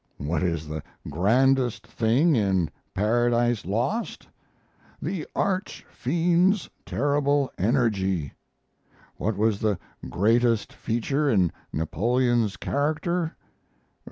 [0.17, 0.81] What is the
[1.11, 4.27] grandest thing in "Paradise Lost"
[4.99, 8.33] the Arch Fiend's terrible energy!
[9.17, 9.77] What was the
[10.09, 13.35] greatest feature in Napoleon's character?